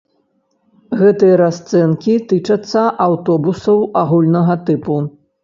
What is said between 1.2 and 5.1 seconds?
расцэнкі тычацца аўтобусаў агульнага тыпу.